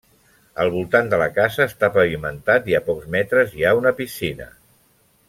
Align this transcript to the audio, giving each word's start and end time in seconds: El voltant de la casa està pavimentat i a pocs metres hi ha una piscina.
El 0.61 0.69
voltant 0.75 1.11
de 1.11 1.19
la 1.23 1.27
casa 1.35 1.67
està 1.71 1.89
pavimentat 1.99 2.73
i 2.73 2.77
a 2.79 2.83
pocs 2.91 3.07
metres 3.17 3.55
hi 3.59 3.65
ha 3.65 3.75
una 3.85 3.93
piscina. 4.01 4.49